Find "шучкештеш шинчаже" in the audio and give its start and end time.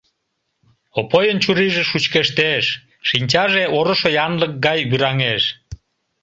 1.89-3.63